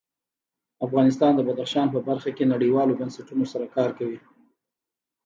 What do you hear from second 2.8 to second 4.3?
بنسټونو سره کار کوي.